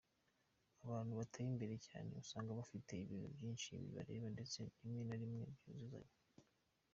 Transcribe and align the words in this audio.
Abantu 0.83 1.11
bateye 1.19 1.47
imbere 1.53 1.75
cyane 1.87 2.09
usanga 2.21 2.57
bafite 2.59 2.91
ibintu 3.03 3.27
byinshi 3.35 3.67
bibareba 3.81 4.27
ndetse 4.35 4.59
rimwe 4.79 5.01
na 5.05 5.15
rimwe 5.21 5.43
byuzuzanya. 5.55 6.15